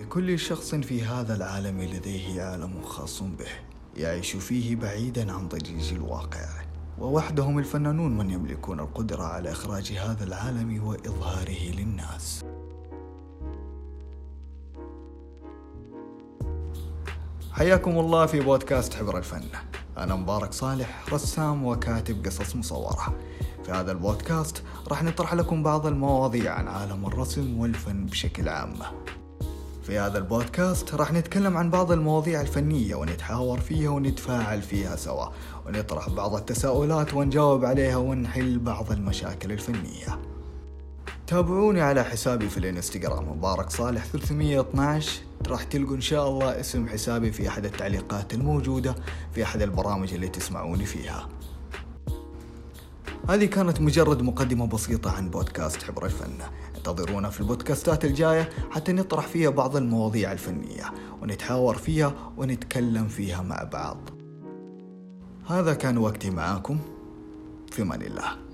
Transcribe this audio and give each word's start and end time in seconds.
لكل 0.00 0.38
شخص 0.38 0.74
في 0.74 1.02
هذا 1.02 1.34
العالم 1.36 1.80
لديه 1.80 2.42
عالم 2.42 2.82
خاص 2.82 3.22
به 3.22 3.48
يعيش 3.96 4.36
فيه 4.36 4.76
بعيدا 4.76 5.32
عن 5.32 5.48
ضجيج 5.48 5.92
الواقع. 5.92 6.48
ووحدهم 6.98 7.58
الفنانون 7.58 8.16
من 8.16 8.30
يملكون 8.30 8.80
القدرة 8.80 9.22
على 9.22 9.52
إخراج 9.52 9.92
هذا 9.92 10.24
العالم 10.24 10.86
وإظهاره 10.86 11.70
للناس. 11.72 12.44
حياكم 17.52 17.98
الله 17.98 18.26
في 18.26 18.40
بودكاست 18.40 18.94
حبر 18.94 19.18
الفن. 19.18 19.42
أنا 19.98 20.16
مبارك 20.16 20.52
صالح 20.52 21.04
رسام 21.12 21.64
وكاتب 21.64 22.26
قصص 22.26 22.56
مصورة. 22.56 23.18
في 23.64 23.72
هذا 23.72 23.92
البودكاست 23.92 24.62
راح 24.88 25.02
نطرح 25.02 25.34
لكم 25.34 25.62
بعض 25.62 25.86
المواضيع 25.86 26.54
عن 26.54 26.68
عالم 26.68 27.06
الرسم 27.06 27.58
والفن 27.58 28.06
بشكل 28.06 28.48
عام. 28.48 28.74
في 29.90 29.98
هذا 29.98 30.18
البودكاست 30.18 30.94
راح 30.94 31.12
نتكلم 31.12 31.56
عن 31.56 31.70
بعض 31.70 31.92
المواضيع 31.92 32.40
الفنية 32.40 32.94
ونتحاور 32.94 33.60
فيها 33.60 33.90
ونتفاعل 33.90 34.62
فيها 34.62 34.96
سوا 34.96 35.26
ونطرح 35.66 36.08
بعض 36.08 36.34
التساؤلات 36.34 37.14
ونجاوب 37.14 37.64
عليها 37.64 37.96
ونحل 37.96 38.58
بعض 38.58 38.92
المشاكل 38.92 39.52
الفنية. 39.52 40.18
تابعوني 41.26 41.80
على 41.80 42.04
حسابي 42.04 42.48
في 42.48 42.58
الانستغرام 42.58 43.28
مبارك 43.28 43.70
صالح 43.70 44.04
312 44.04 45.22
راح 45.48 45.62
تلقوا 45.62 45.96
إن 45.96 46.00
شاء 46.00 46.28
الله 46.28 46.60
اسم 46.60 46.88
حسابي 46.88 47.32
في 47.32 47.48
أحد 47.48 47.64
التعليقات 47.64 48.34
الموجودة 48.34 48.94
في 49.34 49.42
أحد 49.42 49.62
البرامج 49.62 50.14
اللي 50.14 50.28
تسمعوني 50.28 50.84
فيها. 50.84 51.28
هذه 53.28 53.44
كانت 53.44 53.80
مجرد 53.80 54.22
مقدمة 54.22 54.66
بسيطة 54.66 55.16
عن 55.16 55.30
بودكاست 55.30 55.82
حبر 55.82 56.06
الفن. 56.06 56.38
انتظرونا 56.76 57.30
في 57.30 57.40
البودكاستات 57.40 58.04
الجاية 58.04 58.48
حتى 58.70 58.92
نطرح 58.92 59.26
فيها 59.26 59.50
بعض 59.50 59.76
المواضيع 59.76 60.32
الفنية 60.32 60.84
ونتحاور 61.22 61.76
فيها 61.76 62.32
ونتكلم 62.36 63.08
فيها 63.08 63.42
مع 63.42 63.62
بعض. 63.72 63.96
هذا 65.46 65.74
كان 65.74 65.98
وقتي 65.98 66.30
معاكم. 66.30 66.78
في 67.72 67.84
من 67.84 68.02
الله. 68.02 68.49